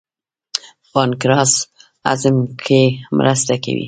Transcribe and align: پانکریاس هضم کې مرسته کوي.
پانکریاس 0.91 1.53
هضم 2.07 2.35
کې 2.65 2.81
مرسته 3.17 3.53
کوي. 3.63 3.79